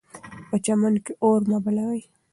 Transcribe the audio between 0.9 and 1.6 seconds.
کې اور مه